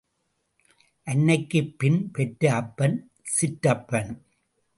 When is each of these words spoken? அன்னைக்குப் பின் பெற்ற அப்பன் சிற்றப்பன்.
அன்னைக்குப் 1.07 1.79
பின் 1.79 2.11
பெற்ற 2.11 2.53
அப்பன் 2.55 3.11
சிற்றப்பன். 3.23 4.11